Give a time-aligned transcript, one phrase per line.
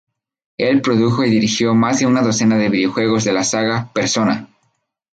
[0.57, 4.49] Él produjo y dirigió más de una docena de videojuegos de la saga "Persona".